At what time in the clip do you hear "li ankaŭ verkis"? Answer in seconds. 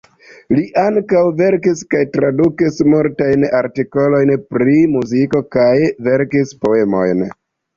0.59-1.83